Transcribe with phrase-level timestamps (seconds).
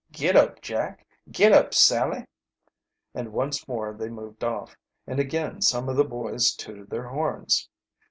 [0.11, 1.05] "Git up, Jack!
[1.31, 2.25] git up, Sally!"
[3.13, 7.69] And once more they moved off, and again some of the boys tooted their horns.